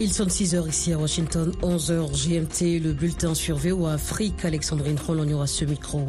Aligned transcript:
Ils 0.00 0.12
sont 0.12 0.26
6h 0.26 0.68
ici 0.68 0.92
à 0.92 0.98
Washington, 0.98 1.50
11h 1.60 2.12
GMT, 2.12 2.78
le 2.78 2.92
bulletin 2.92 3.34
sur 3.34 3.56
VOA 3.56 3.94
Afrique. 3.94 4.44
Alexandrine 4.44 4.96
Roll, 4.96 5.18
aura 5.32 5.48
ce 5.48 5.64
micro. 5.64 6.06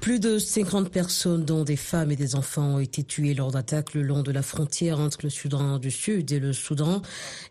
Plus 0.00 0.20
de 0.20 0.38
50 0.38 0.88
personnes, 0.88 1.44
dont 1.44 1.64
des 1.64 1.74
femmes 1.74 2.12
et 2.12 2.16
des 2.16 2.36
enfants, 2.36 2.76
ont 2.76 2.78
été 2.78 3.02
tuées 3.02 3.34
lors 3.34 3.50
d'attaques 3.50 3.94
le 3.94 4.02
long 4.02 4.22
de 4.22 4.30
la 4.30 4.42
frontière 4.42 5.00
entre 5.00 5.18
le 5.24 5.30
Soudan 5.30 5.80
du 5.80 5.90
Sud 5.90 6.30
et 6.30 6.38
le 6.38 6.52
Soudan. 6.52 7.02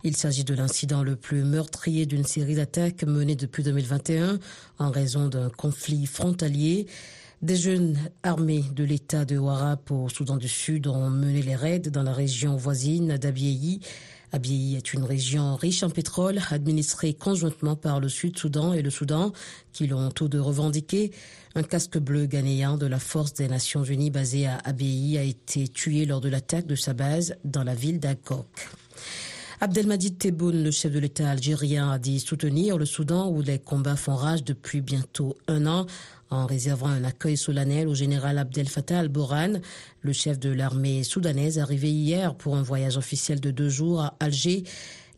Il 0.06 0.16
s'agit 0.16 0.46
de 0.46 0.54
l'incident 0.54 1.04
le 1.04 1.18
plus 1.18 1.44
meurtrier 1.44 2.06
d'une 2.06 2.26
série 2.26 2.56
d'attaques 2.56 3.04
menées 3.04 3.36
depuis 3.36 3.64
2021 3.64 4.40
en 4.80 4.90
raison 4.90 5.28
d'un 5.28 5.50
conflit 5.50 6.06
frontalier. 6.06 6.88
Des 7.42 7.58
jeunes 7.58 7.98
armés 8.24 8.64
de 8.74 8.86
l'État 8.86 9.26
de 9.26 9.38
Warap 9.38 9.92
au 9.92 10.08
Soudan 10.08 10.38
du 10.38 10.48
Sud 10.48 10.88
ont 10.88 11.10
mené 11.10 11.42
les 11.42 11.56
raids 11.56 11.80
dans 11.80 12.04
la 12.04 12.14
région 12.14 12.56
voisine 12.56 13.18
d'Abiei. 13.18 13.82
Abiei 14.32 14.78
est 14.78 14.94
une 14.94 15.04
région 15.04 15.56
riche 15.56 15.84
en 15.84 15.90
pétrole, 15.90 16.40
administrée 16.50 17.14
conjointement 17.14 17.76
par 17.76 18.00
le 18.00 18.10
Sud-Soudan 18.10 18.74
et 18.74 18.82
le 18.82 18.90
Soudan, 18.90 19.32
qui 19.72 19.88
l'ont 19.88 20.12
tous 20.12 20.28
deux 20.28 20.42
revendiqué. 20.42 21.12
Un 21.56 21.64
casque 21.64 21.98
bleu 21.98 22.26
ghanéen 22.26 22.78
de 22.78 22.86
la 22.86 23.00
force 23.00 23.34
des 23.34 23.48
Nations 23.48 23.84
Unies 23.84 24.12
basé 24.12 24.46
à 24.46 24.58
Abiei 24.66 25.18
a 25.18 25.24
été 25.24 25.68
tué 25.68 26.06
lors 26.06 26.22
de 26.22 26.30
l'attaque 26.30 26.68
de 26.68 26.76
sa 26.76 26.94
base 26.94 27.36
dans 27.46 27.64
la 27.64 27.74
ville 27.74 28.00
d'Agok. 28.00 28.70
Abdelmadid 29.60 30.20
Tebboune, 30.20 30.64
le 30.64 30.70
chef 30.70 30.92
de 30.92 31.00
l'État 31.00 31.32
algérien, 31.32 31.90
a 31.90 31.98
dit 31.98 32.20
soutenir 32.20 32.78
le 32.78 32.86
Soudan 32.86 33.32
où 33.32 33.42
les 33.42 33.58
combats 33.58 33.96
font 33.96 34.16
rage 34.16 34.44
depuis 34.44 34.82
bientôt 34.82 35.36
un 35.48 35.66
an 35.66 35.88
en 36.30 36.46
réservant 36.46 36.88
un 36.88 37.04
accueil 37.04 37.38
solennel 37.38 37.88
au 37.88 37.96
général 37.96 38.38
Abdel 38.38 38.68
Fattah 38.68 39.00
al-Boran, 39.00 39.54
le 40.02 40.14
chef 40.14 40.40
de 40.40 40.50
l'armée 40.50 41.04
soudanaise, 41.04 41.60
arrivé 41.60 41.92
hier 41.92 42.36
pour 42.36 42.56
un 42.56 42.62
voyage 42.62 42.98
officiel 42.98 43.40
de 43.40 43.52
deux 43.52 43.70
jours 43.70 44.02
à 44.02 44.16
Alger. 44.20 44.64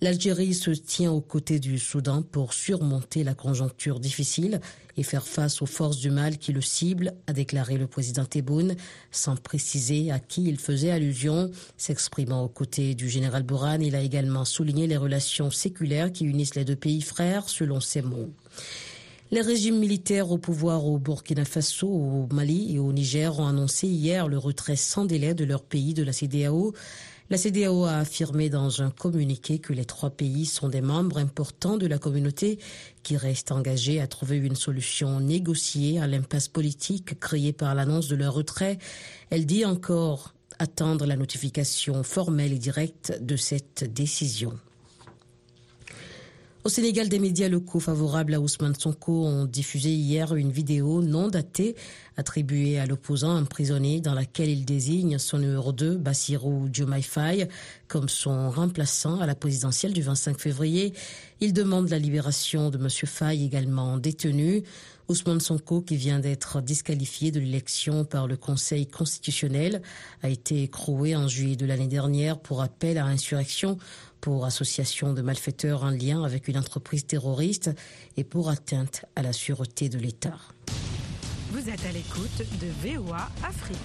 L'Algérie 0.02 0.54
se 0.54 0.72
tient 0.72 1.12
aux 1.12 1.20
côtés 1.20 1.60
du 1.60 1.78
Soudan 1.78 2.22
pour 2.22 2.54
surmonter 2.54 3.26
la 3.26 3.34
conjoncture 3.34 4.00
difficile 4.00 4.62
et 4.96 5.04
faire 5.04 5.28
face 5.28 5.62
aux 5.62 5.66
forces 5.66 5.98
du 5.98 6.10
mal 6.10 6.38
qui 6.38 6.54
le 6.54 6.62
ciblent, 6.62 7.14
a 7.28 7.34
déclaré 7.34 7.78
le 7.78 7.86
président 7.86 8.24
Tebboune, 8.24 8.76
sans 9.12 9.36
préciser 9.36 10.10
à 10.10 10.20
qui 10.20 10.46
il 10.46 10.58
faisait 10.58 10.92
allusion. 10.92 11.52
S'exprimant 11.76 12.44
aux 12.44 12.50
côtés 12.50 12.96
du 12.96 13.10
général 13.10 13.44
Boran, 13.44 13.80
il 13.82 13.94
a 13.94 14.02
également 14.02 14.46
souligné 14.46 14.88
les 14.88 14.98
relations 14.98 15.52
séculaires 15.52 16.14
qui 16.14 16.24
unissent 16.24 16.56
les 16.56 16.66
deux 16.66 16.78
pays 16.78 17.02
frères, 17.02 17.50
selon 17.50 17.82
ses 17.82 18.02
mots. 18.02 18.30
Les 19.32 19.42
régimes 19.42 19.78
militaires 19.78 20.32
au 20.32 20.40
pouvoir 20.40 20.88
au 20.88 20.98
Burkina 20.98 21.46
Faso, 21.46 21.88
au 21.88 22.28
Mali 22.34 22.74
et 22.74 22.80
au 22.80 22.92
Niger 22.92 23.38
ont 23.38 23.46
annoncé 23.46 23.86
hier 23.86 24.28
le 24.28 24.40
retrait 24.40 24.76
sans 24.76 25.06
délai 25.06 25.36
de 25.36 25.46
leur 25.46 25.62
pays 25.62 25.94
de 25.94 26.02
la 26.02 26.14
CDAO. 26.14 26.74
La 27.30 27.38
CDAO 27.38 27.86
a 27.86 27.98
affirmé 27.98 28.50
dans 28.50 28.82
un 28.82 28.90
communiqué 28.90 29.60
que 29.60 29.72
les 29.72 29.86
trois 29.86 30.10
pays 30.10 30.48
sont 30.48 30.68
des 30.68 30.82
membres 30.82 31.20
importants 31.20 31.78
de 31.78 31.86
la 31.86 32.00
communauté 32.00 32.58
qui 33.04 33.18
restent 33.18 33.52
engagés 33.52 34.02
à 34.02 34.08
trouver 34.08 34.38
une 34.38 34.56
solution 34.56 35.20
négociée 35.20 36.00
à 36.00 36.08
l'impasse 36.08 36.48
politique 36.48 37.20
créée 37.20 37.54
par 37.54 37.76
l'annonce 37.76 38.08
de 38.08 38.16
leur 38.16 38.34
retrait. 38.34 38.80
Elle 39.30 39.46
dit 39.46 39.64
encore 39.64 40.34
attendre 40.58 41.06
la 41.06 41.16
notification 41.16 42.02
formelle 42.02 42.52
et 42.52 42.58
directe 42.58 43.20
de 43.22 43.36
cette 43.36 43.94
décision. 43.94 44.58
Au 46.66 46.68
Sénégal, 46.68 47.08
des 47.08 47.20
médias 47.20 47.48
locaux 47.48 47.80
favorables 47.80 48.34
à 48.34 48.42
Ousmane 48.42 48.76
Sonko 48.76 49.24
ont 49.26 49.46
diffusé 49.46 49.92
hier 49.92 50.36
une 50.36 50.52
vidéo 50.52 51.02
non 51.02 51.30
datée 51.30 51.74
attribuée 52.18 52.78
à 52.78 52.86
l'opposant 52.86 53.38
emprisonné 53.38 54.02
dans 54.02 54.14
laquelle 54.14 54.50
il 54.50 54.66
désigne 54.66 55.20
son 55.20 55.38
numéro 55.38 55.72
2, 55.72 55.96
Bassirou 55.96 56.68
Diomaye 56.68 57.02
Faye, 57.02 57.48
comme 57.88 58.10
son 58.10 58.50
remplaçant 58.50 59.22
à 59.22 59.26
la 59.26 59.36
présidentielle 59.36 59.94
du 59.94 60.02
25 60.02 60.38
février. 60.38 60.94
Il 61.40 61.54
demande 61.54 61.88
la 61.88 61.98
libération 61.98 62.70
de 62.70 62.78
M. 62.78 62.90
Faye, 62.90 63.46
également 63.46 63.98
détenu. 63.98 64.64
Ousmane 65.08 65.40
Sonko, 65.40 65.82
qui 65.82 65.96
vient 65.96 66.20
d'être 66.20 66.62
disqualifié 66.62 67.32
de 67.32 67.40
l'élection 67.40 68.04
par 68.04 68.28
le 68.28 68.38
Conseil 68.38 68.86
constitutionnel, 68.86 69.82
a 70.22 70.30
été 70.30 70.62
écroué 70.62 71.16
en 71.16 71.28
juillet 71.28 71.56
de 71.56 71.66
l'année 71.66 71.88
dernière 71.88 72.38
pour 72.38 72.62
appel 72.62 72.98
à 72.98 73.06
insurrection 73.06 73.78
pour 74.22 74.46
association 74.46 75.14
de 75.14 75.22
malfaiteurs 75.22 75.84
en 75.84 75.92
lien 75.92 76.24
avec 76.24 76.48
une 76.48 76.58
entreprise 76.58 77.06
terroriste 77.06 77.72
et 78.18 78.24
pour 78.24 78.50
atteinte 78.50 79.06
à 79.16 79.22
la 79.22 79.34
sûreté 79.34 79.90
de 79.90 79.98
l'État. 79.98 80.38
Vous 81.52 81.70
êtes 81.70 81.86
à 81.86 81.92
l'écoute 81.92 82.44
de 82.62 82.90
VOA 82.90 83.30
Afrique. 83.44 83.78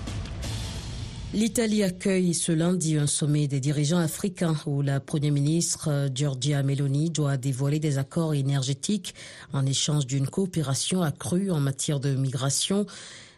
L'Italie 1.35 1.83
accueille 1.83 2.33
ce 2.33 2.53
lundi 2.53 2.97
un 2.97 3.09
sommet 3.09 3.49
des 3.49 3.59
dirigeants 3.59 3.99
africains 3.99 4.55
où 4.67 4.83
la 4.83 5.01
Première 5.01 5.33
ministre 5.33 6.09
Giorgia 6.15 6.63
Meloni 6.63 7.11
doit 7.11 7.37
dévoiler 7.37 7.81
des 7.81 7.99
accords 7.99 8.35
énergétiques 8.35 9.17
en 9.53 9.67
échange 9.67 10.07
d'une 10.07 10.29
coopération 10.29 11.03
accrue 11.03 11.51
en 11.51 11.59
matière 11.59 11.99
de 11.99 12.15
migration 12.15 12.87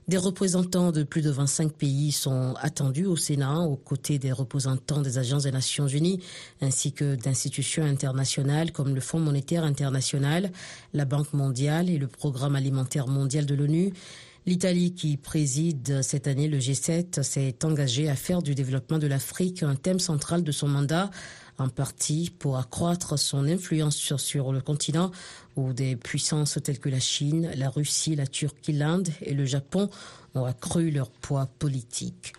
des 0.08 0.18
représentants 0.18 0.92
de 0.92 1.02
plus 1.02 1.22
de 1.22 1.30
25 1.30 1.72
pays 1.72 2.12
sont 2.12 2.54
attendus 2.60 3.06
au 3.06 3.16
Sénat 3.16 3.62
aux 3.62 3.76
côtés 3.76 4.18
des 4.18 4.30
représentants 4.30 5.00
des 5.00 5.18
agences 5.18 5.42
des 5.42 5.50
Nations 5.50 5.88
Unies 5.88 6.20
ainsi 6.60 6.92
que 6.92 7.16
d'institutions 7.16 7.84
internationales 7.84 8.70
comme 8.70 8.94
le 8.94 9.00
Fonds 9.00 9.18
monétaire 9.18 9.64
international, 9.64 10.52
la 10.94 11.04
Banque 11.04 11.32
mondiale 11.32 11.90
et 11.90 11.98
le 11.98 12.06
Programme 12.06 12.54
alimentaire 12.54 13.08
mondial 13.08 13.46
de 13.46 13.54
l'ONU. 13.54 13.92
L'Italie, 14.46 14.94
qui 14.94 15.16
préside 15.16 16.02
cette 16.02 16.28
année 16.28 16.46
le 16.46 16.58
G7, 16.58 17.24
s'est 17.24 17.56
engagée 17.64 18.08
à 18.08 18.14
faire 18.14 18.42
du 18.42 18.54
développement 18.54 18.98
de 18.98 19.08
l'Afrique 19.08 19.64
un 19.64 19.74
thème 19.74 19.98
central 19.98 20.44
de 20.44 20.52
son 20.52 20.68
mandat 20.68 21.10
en 21.58 21.68
partie 21.68 22.30
pour 22.38 22.58
accroître 22.58 23.18
son 23.18 23.46
influence 23.46 23.96
sur, 23.96 24.52
le 24.52 24.60
continent 24.60 25.10
où 25.56 25.72
des 25.72 25.96
puissances 25.96 26.58
telles 26.62 26.78
que 26.78 26.88
la 26.88 27.00
Chine, 27.00 27.50
la 27.56 27.70
Russie, 27.70 28.16
la 28.16 28.26
Turquie, 28.26 28.72
l'Inde 28.72 29.08
et 29.22 29.34
le 29.34 29.46
Japon 29.46 29.88
ont 30.34 30.44
accru 30.44 30.90
leur 30.90 31.10
poids 31.10 31.46
politique. 31.58 32.34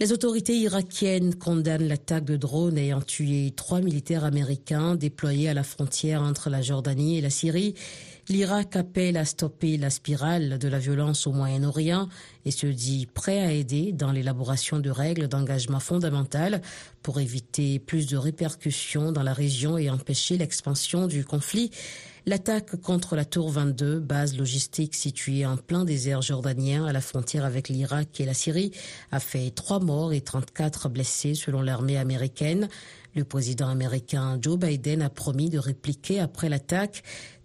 Les 0.00 0.10
autorités 0.10 0.56
irakiennes 0.56 1.36
condamnent 1.36 1.86
l'attaque 1.86 2.24
de 2.24 2.36
drones 2.36 2.78
ayant 2.78 3.00
tué 3.00 3.52
trois 3.54 3.80
militaires 3.80 4.24
américains 4.24 4.96
déployés 4.96 5.48
à 5.48 5.54
la 5.54 5.62
frontière 5.62 6.22
entre 6.22 6.50
la 6.50 6.62
Jordanie 6.62 7.18
et 7.18 7.20
la 7.20 7.30
Syrie 7.30 7.74
L'Irak 8.30 8.76
appelle 8.76 9.18
à 9.18 9.26
stopper 9.26 9.76
la 9.76 9.90
spirale 9.90 10.58
de 10.58 10.68
la 10.68 10.78
violence 10.78 11.26
au 11.26 11.32
Moyen-Orient 11.32 12.08
et 12.46 12.50
se 12.50 12.66
dit 12.66 13.06
prêt 13.06 13.40
à 13.40 13.52
aider 13.52 13.92
dans 13.92 14.12
l'élaboration 14.12 14.78
de 14.78 14.88
règles 14.88 15.28
d'engagement 15.28 15.80
fondamentales 15.80 16.62
pour 17.02 17.20
éviter 17.20 17.78
plus 17.78 18.06
de 18.06 18.16
répercussions 18.16 19.12
dans 19.12 19.22
la 19.22 19.34
région 19.34 19.76
et 19.76 19.90
empêcher 19.90 20.38
l'expansion 20.38 21.06
du 21.06 21.22
conflit. 21.26 21.70
L'attaque 22.24 22.80
contre 22.80 23.16
la 23.16 23.26
Tour 23.26 23.50
22, 23.50 24.00
base 24.00 24.38
logistique 24.38 24.94
située 24.94 25.44
en 25.44 25.58
plein 25.58 25.84
désert 25.84 26.22
jordanien 26.22 26.86
à 26.86 26.92
la 26.94 27.02
frontière 27.02 27.44
avec 27.44 27.68
l'Irak 27.68 28.18
et 28.18 28.24
la 28.24 28.32
Syrie, 28.32 28.70
a 29.12 29.20
fait 29.20 29.50
trois 29.50 29.80
morts 29.80 30.14
et 30.14 30.22
34 30.22 30.88
blessés 30.88 31.34
selon 31.34 31.60
l'armée 31.60 31.98
américaine. 31.98 32.70
Le 33.14 33.24
président 33.24 33.68
américain 33.68 34.38
Joe 34.40 34.58
Biden 34.58 35.02
a 35.02 35.10
promis 35.10 35.50
de 35.50 35.58
répliquer 35.58 36.18
après 36.18 36.48
l'attaque. 36.48 37.02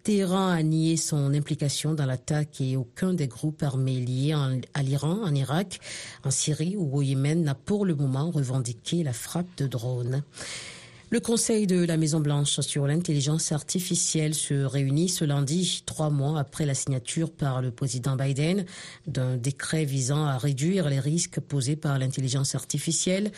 Téhéran 0.09 0.47
a 0.47 0.63
nié 0.63 0.97
son 0.97 1.35
implication 1.35 1.93
dans 1.93 2.07
l'attaque 2.07 2.61
et 2.61 2.75
aucun 2.75 3.13
des 3.13 3.27
groupes 3.27 3.61
armés 3.61 3.99
liés 3.99 4.33
à 4.73 4.81
l'Iran, 4.81 5.19
en 5.23 5.35
Irak, 5.35 5.79
en 6.23 6.31
Syrie 6.31 6.75
ou 6.75 6.97
au 6.97 7.03
Yémen 7.03 7.43
n'a 7.43 7.53
pour 7.53 7.85
le 7.85 7.93
moment 7.93 8.31
revendiqué 8.31 9.03
la 9.03 9.13
frappe 9.13 9.55
de 9.59 9.67
drones. 9.67 10.23
Le 11.11 11.19
Conseil 11.19 11.67
de 11.67 11.85
la 11.85 11.95
Maison-Blanche 11.95 12.59
sur 12.61 12.87
l'intelligence 12.87 13.51
artificielle 13.51 14.33
se 14.33 14.55
réunit 14.55 15.09
ce 15.09 15.25
lundi, 15.25 15.83
trois 15.85 16.09
mois 16.09 16.39
après 16.39 16.65
la 16.65 16.73
signature 16.73 17.31
par 17.31 17.61
le 17.61 17.69
président 17.69 18.15
Biden 18.15 18.65
d'un 19.05 19.37
décret 19.37 19.85
visant 19.85 20.25
à 20.25 20.39
réduire 20.39 20.89
les 20.89 20.99
risques 20.99 21.39
posés 21.39 21.75
par 21.75 21.99
l'intelligence 21.99 22.55
artificielle. 22.55 23.31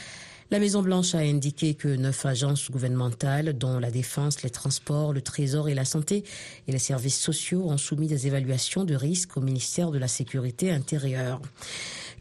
La 0.51 0.59
Maison-Blanche 0.59 1.15
a 1.15 1.19
indiqué 1.19 1.75
que 1.75 1.87
neuf 1.87 2.25
agences 2.25 2.69
gouvernementales, 2.69 3.57
dont 3.57 3.79
la 3.79 3.89
défense, 3.89 4.43
les 4.43 4.49
transports, 4.49 5.13
le 5.13 5.21
trésor 5.21 5.69
et 5.69 5.73
la 5.73 5.85
santé 5.85 6.25
et 6.67 6.73
les 6.73 6.77
services 6.77 7.17
sociaux, 7.17 7.69
ont 7.69 7.77
soumis 7.77 8.07
des 8.07 8.27
évaluations 8.27 8.83
de 8.83 8.93
risque 8.93 9.37
au 9.37 9.39
ministère 9.39 9.91
de 9.91 9.97
la 9.97 10.09
Sécurité 10.09 10.69
intérieure. 10.69 11.39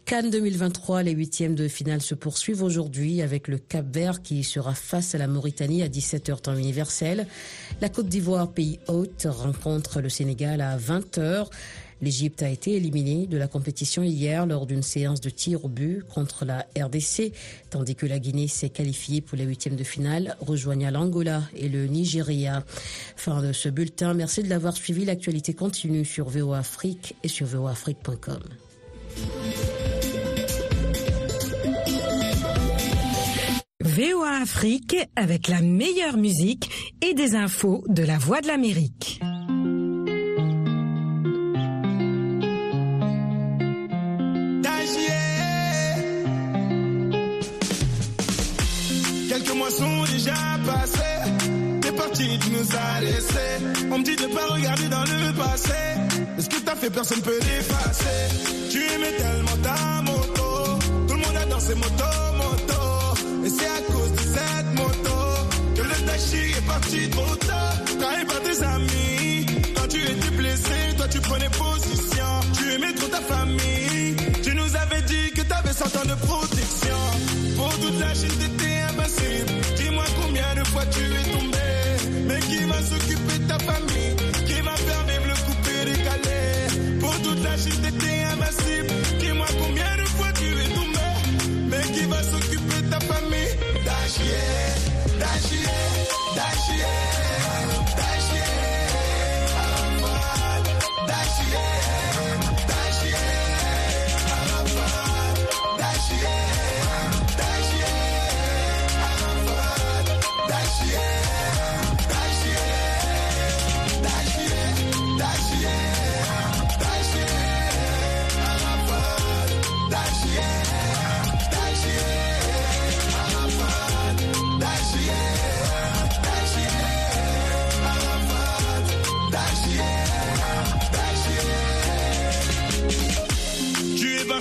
Cannes 0.05 0.31
2023, 0.31 1.03
les 1.03 1.11
huitièmes 1.11 1.57
de 1.57 1.67
finale 1.67 2.03
se 2.03 2.15
poursuivent 2.15 2.63
aujourd'hui 2.63 3.21
avec 3.21 3.49
le 3.49 3.59
Cap 3.59 3.87
Vert 3.93 4.23
qui 4.23 4.45
sera 4.45 4.75
face 4.75 5.17
à 5.17 5.19
la 5.19 5.27
Mauritanie 5.27 5.83
à 5.83 5.89
17h 5.89 6.41
temps 6.41 6.55
universel. 6.55 7.27
La 7.81 7.89
Côte 7.89 8.09
d'Ivoire, 8.09 8.53
pays 8.53 8.79
hôte, 8.87 9.27
rencontre 9.29 10.01
le 10.01 10.09
Sénégal 10.09 10.61
à 10.61 10.79
20h. 10.79 11.49
L'Égypte 12.03 12.43
a 12.43 12.49
été 12.49 12.75
éliminée 12.77 13.27
de 13.27 13.37
la 13.37 13.49
compétition 13.49 14.03
hier 14.03 14.47
lors 14.47 14.67
d'une 14.67 14.83
séance 14.83 15.21
de 15.21 15.31
tir 15.31 15.65
au 15.65 15.69
but 15.69 16.03
contre 16.15 16.45
la 16.45 16.67
RDC, 16.79 17.33
tandis 17.71 17.95
que 17.95 18.07
la 18.07 18.19
Guinée 18.19 18.49
s'est 18.49 18.71
qualifiée 18.71 19.21
pour 19.21 19.37
les 19.37 19.45
huitièmes 19.45 19.77
de 19.77 19.85
finale, 19.85 20.37
rejoignant 20.41 20.91
l'Angola 20.91 21.43
et 21.57 21.69
le 21.69 21.87
Nigeria. 21.87 22.65
Fin 23.17 23.43
de 23.43 23.53
ce 23.53 23.69
bulletin. 23.69 24.15
Merci 24.15 24.43
de 24.43 24.49
l'avoir 24.49 24.77
suivi. 24.77 25.05
L'actualité 25.05 25.55
continue 25.55 26.05
sur 26.05 26.29
VOA 26.29 26.59
Afrique 26.59 27.15
et 27.23 27.29
sur 27.29 27.47
voaafrique.com. 27.47 28.41
VOA 33.83 34.41
Afrique 34.43 34.97
avec 35.17 35.49
la 35.49 35.61
meilleure 35.61 36.17
musique 36.17 36.71
et 37.03 37.15
des 37.15 37.35
infos 37.35 37.85
de 37.89 38.03
la 38.03 38.19
Voix 38.19 38.41
de 38.41 38.47
l'Amérique. 38.47 39.21
Déjà 50.21 50.35
passés. 50.67 51.81
T'es 51.81 51.93
parti, 51.93 52.39
tu 52.43 52.51
nous 52.51 52.69
as 52.77 53.01
laissés. 53.01 53.57
On 53.91 53.99
me 53.99 54.05
dit 54.05 54.17
de 54.17 54.27
pas 54.35 54.47
regarder 54.55 54.89
dans 54.89 55.03
le 55.03 55.33
passé. 55.33 55.81
est 56.39 56.43
ce 56.43 56.49
que 56.49 56.61
t'as 56.65 56.77
fait, 56.77 56.91
personne 56.91 57.23
peut 57.23 57.39
l'effacer? 57.39 58.21
Tu 58.71 58.79
aimais 58.79 59.17
tellement 59.17 59.59
ta 59.63 60.03
moto. 60.03 60.79
Tout 61.09 61.15
le 61.15 61.21
monde 61.21 61.37
a 61.43 61.47
dansé 61.47 61.75
moto, 61.75 62.11
moto. 62.43 62.83
Et 63.45 63.51
c'est 63.51 63.73
à 63.79 63.81
cause 63.93 64.13
de 64.13 64.25
cette 64.37 64.71
moto 64.81 65.19
que 65.77 65.83
le 65.83 66.07
taxi 66.07 66.37
est 66.59 66.67
parti 66.67 67.11
trop 67.11 67.37
tard. 67.37 67.75
Trahi 68.01 68.25
par 68.27 68.41
tes 68.43 68.63
amis. 68.63 69.47
Quand 69.77 69.89
tu 69.89 70.01
étais 70.03 70.37
blessé, 70.37 70.79
toi 70.97 71.09
tu 71.09 71.21
prenais 71.21 71.51
position. 71.51 72.31
Tu 72.57 72.73
aimais 72.75 72.93
trop 72.95 73.09
ta 73.09 73.21
famille. 73.21 74.17
Tu 74.43 74.55
nous 74.55 74.77
avais 74.77 75.03
dit 75.03 75.31
que 75.37 75.43
t'avais 75.43 75.73
100 75.73 75.85
ans 75.85 76.09
de 76.13 76.17
protection. 76.27 77.01
Pour 77.57 77.73
toute 77.79 77.99
la 78.01 78.15
chine, 78.15 78.37
t'étais 78.41 78.81
invincible. 78.91 79.60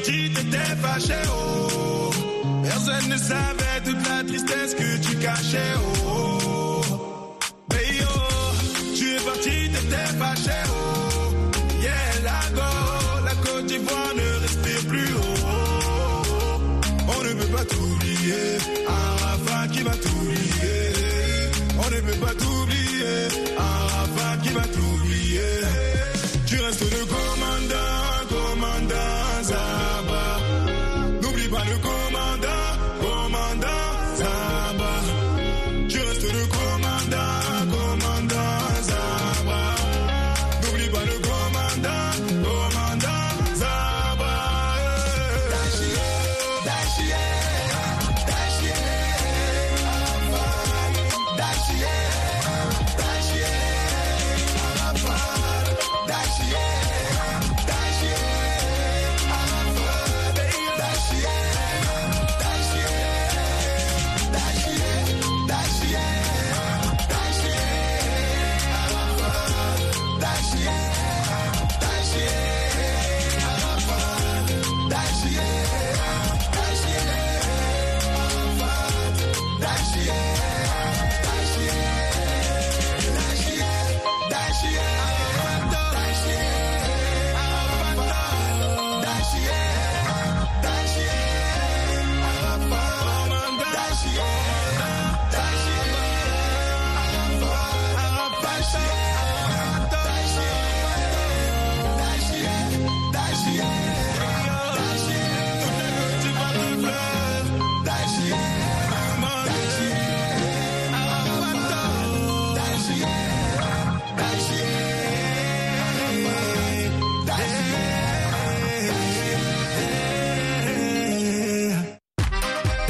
Parti, 0.10 0.32
t'étais 0.34 0.76
fâché, 0.82 1.14
oh. 1.32 2.10
Personne 2.64 3.10
ne 3.10 3.18
savait 3.18 3.82
toute 3.86 4.10
la 4.10 4.24
tristesse 4.24 4.74
que 4.74 4.98
tu 4.98 5.16
cachais, 5.18 5.74
oh. 6.08 6.82
Hey, 7.72 8.00
oh. 8.02 8.96
Tu 8.96 9.16
es 9.16 9.20
parti, 9.20 9.70
t'étais 9.70 10.18
fâché, 10.18 10.52
oh. 10.70 10.79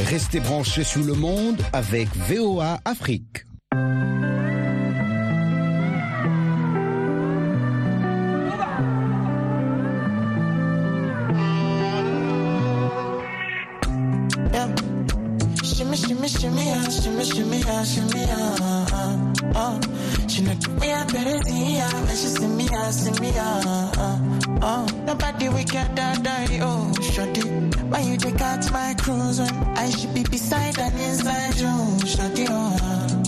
Restez 0.08 0.40
branchés 0.40 0.84
sur 0.84 1.04
le 1.04 1.14
monde 1.14 1.62
avec 1.74 2.08
VOA 2.16 2.80
Afrique. 2.86 3.46
Shimmy, 21.12 21.76
yeah, 21.76 21.90
I 21.92 22.02
when 22.04 22.10
she 22.10 22.28
see 22.28 22.48
me, 22.48 22.66
yeah, 22.72 22.92
see 22.92 23.20
me. 23.22 23.32
Uh, 23.36 24.20
uh. 24.62 24.88
Nobody 25.06 25.50
we 25.50 25.64
can 25.64 25.96
die, 25.96 26.60
oh, 26.62 26.94
shorty. 27.02 27.42
Why 27.90 28.00
you 28.02 28.18
take 28.18 28.40
out 28.42 28.72
my 28.72 28.94
cruise 28.94 29.40
when 29.40 29.54
I 29.78 29.90
should 29.90 30.14
be 30.14 30.24
beside 30.24 30.78
and 30.78 30.94
inside 31.00 31.56
you, 31.56 32.08
shorty, 32.08 32.46
oh. 32.50 32.78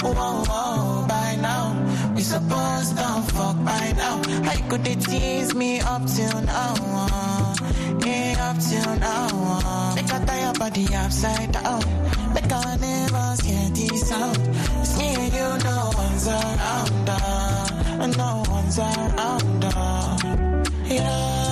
Oh, 0.04 0.14
oh, 0.18 0.44
oh, 0.50 1.06
by 1.08 1.36
now. 1.42 2.14
We 2.16 2.22
supposed 2.22 2.98
to 2.98 3.04
fuck 3.34 3.58
by 3.66 3.94
now. 3.98 4.22
How 4.44 4.54
you 4.54 4.64
could 4.70 4.84
they 4.84 4.96
tease 4.96 5.56
me 5.56 5.80
up 5.80 6.06
till 6.06 6.42
now? 6.42 6.74
Uh, 6.78 7.56
yeah, 8.06 8.50
up 8.50 8.58
till 8.60 8.96
now. 9.00 9.28
Uh. 9.32 9.96
Make 9.96 10.14
I 10.14 10.26
tie 10.26 10.42
your 10.44 10.54
body 10.54 10.86
upside 10.96 11.52
down. 11.52 11.82
Make 12.34 12.52
our 12.52 12.78
neighbors 12.78 13.40
hear 13.42 13.70
this 13.70 14.08
sound. 14.08 14.38
It's 14.82 14.98
me 14.98 15.16
and 15.16 15.34
you, 15.34 15.70
no 15.70 15.92
one's 15.96 16.28
around. 16.28 17.10
Uh, 17.10 17.71
and 18.04 18.18
no 18.18 18.44
one's 18.50 18.80
around 18.80 19.64
her. 19.64 20.64
Yeah. 20.86 21.51